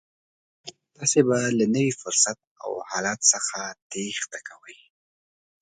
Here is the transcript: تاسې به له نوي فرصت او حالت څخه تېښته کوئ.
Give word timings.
تاسې 0.95 1.19
به 1.27 1.37
له 1.57 1.65
نوي 1.75 1.93
فرصت 2.01 2.37
او 2.63 2.71
حالت 2.89 3.19
څخه 3.33 3.57
تېښته 3.91 4.39
کوئ. 4.47 4.77